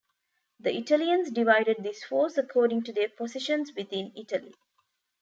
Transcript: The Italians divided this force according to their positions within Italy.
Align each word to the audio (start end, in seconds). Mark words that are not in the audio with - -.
The 0.59 0.75
Italians 0.75 1.29
divided 1.29 1.83
this 1.83 2.03
force 2.03 2.35
according 2.35 2.85
to 2.85 2.91
their 2.91 3.07
positions 3.09 3.71
within 3.75 4.11
Italy. 4.17 4.55